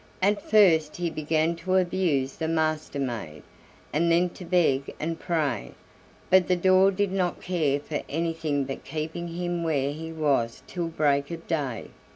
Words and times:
At 0.19 0.41
first 0.41 0.95
he 0.95 1.11
began 1.11 1.55
to 1.57 1.75
abuse 1.75 2.37
the 2.37 2.47
Master 2.47 2.97
maid, 2.97 3.43
and 3.93 4.11
then 4.11 4.31
to 4.31 4.43
beg 4.43 4.95
and 4.99 5.19
pray, 5.19 5.73
but 6.31 6.47
the 6.47 6.55
door 6.55 6.89
did 6.89 7.11
not 7.11 7.39
care 7.39 7.79
for 7.79 8.01
anything 8.09 8.63
but 8.63 8.83
keeping 8.83 9.27
him 9.27 9.61
where 9.61 9.91
he 9.93 10.11
was 10.11 10.63
till 10.65 10.87
break 10.87 11.29
of 11.29 11.45
day. 11.45 11.89